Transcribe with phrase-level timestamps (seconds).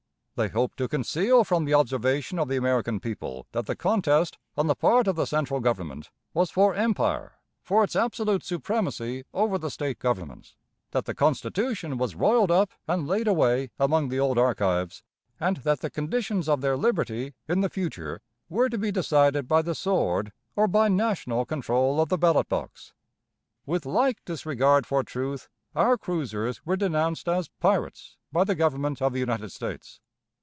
[0.35, 4.65] They hoped to conceal from the observation of the American people that the contest, on
[4.65, 9.69] the part of the central Government, was for empire, for its absolute supremacy over the
[9.69, 10.55] State governments;
[10.91, 15.03] that the Constitution was roiled up and laid away among the old archives;
[15.39, 19.61] and that the conditions of their liberty, in the future, were to be decided by
[19.61, 22.93] the sword or by "national" control of the ballot box.
[23.67, 29.13] With like disregard for truth, our cruisers were denounced as "pirates" by the Government of
[29.13, 29.99] the United States.